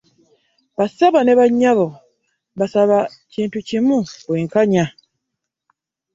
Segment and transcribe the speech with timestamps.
[0.77, 1.87] Ba ssebo ne bannyabo
[2.55, 2.97] mbasaba
[3.33, 4.85] kintu kimu bwenkanya.